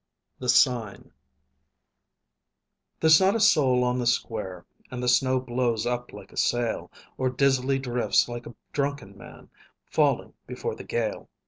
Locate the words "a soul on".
3.35-3.99